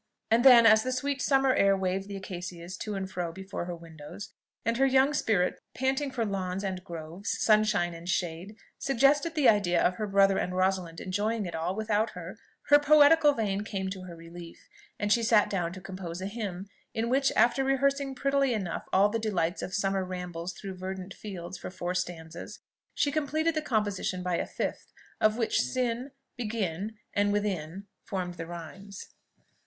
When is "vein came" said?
13.33-13.91